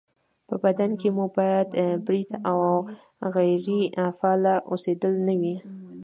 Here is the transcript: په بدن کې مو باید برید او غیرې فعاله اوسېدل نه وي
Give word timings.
په 0.47 0.55
بدن 0.63 0.91
کې 0.99 1.09
مو 1.15 1.25
باید 1.37 1.69
برید 2.07 2.31
او 2.49 2.59
غیرې 3.33 3.81
فعاله 4.17 4.55
اوسېدل 4.71 5.13
نه 5.27 5.33
وي 5.39 5.55